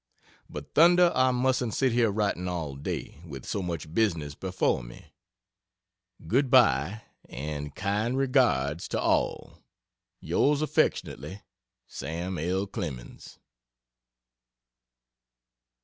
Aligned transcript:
But 0.49 0.73
thunder, 0.73 1.11
I 1.13 1.29
mustn't 1.29 1.75
sit 1.75 1.91
here 1.91 2.09
writing 2.09 2.47
all 2.47 2.75
day, 2.75 3.21
with 3.23 3.45
so 3.45 3.61
much 3.61 3.93
business 3.93 4.33
before 4.33 4.81
me. 4.81 5.13
Good 6.25 6.49
by, 6.49 7.03
and 7.29 7.75
kind 7.75 8.17
regards 8.17 8.87
to 8.87 8.99
all. 8.99 9.59
Yrs 10.23 10.63
affy 10.63 11.43
SAM 11.85 12.39
L. 12.39 12.65
CLEMENS. 12.65 13.37